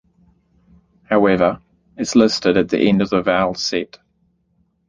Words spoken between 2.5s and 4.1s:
at the end of the vowel set.